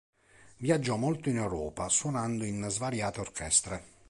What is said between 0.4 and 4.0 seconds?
Viaggiò molto in Europa, suonando in svariate orchestre.